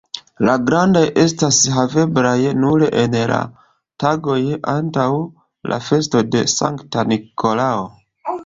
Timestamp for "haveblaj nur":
1.75-2.85